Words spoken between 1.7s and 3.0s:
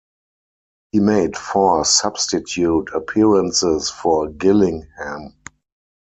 substitute